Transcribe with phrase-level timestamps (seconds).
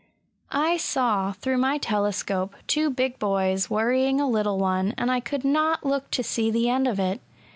[0.51, 5.45] I saw, through my telescope, two big boys worrying a little one, and I could
[5.45, 7.21] not look to see the end of it.